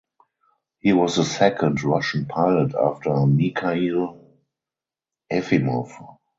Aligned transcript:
He 0.79 0.93
was 0.93 1.17
the 1.17 1.23
second 1.23 1.83
Russian 1.83 2.25
pilot 2.25 2.73
after 2.73 3.23
Mikhail 3.27 4.17
Efimov. 5.31 5.93